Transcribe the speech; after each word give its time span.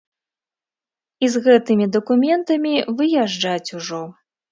І 1.27 1.27
з 1.33 1.41
гэтымі 1.47 1.85
дакументамі 1.97 2.73
выязджаць 3.03 3.73
ужо. 3.81 4.01